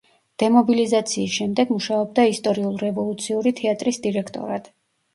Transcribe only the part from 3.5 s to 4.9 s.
თეატრის დირექტორად.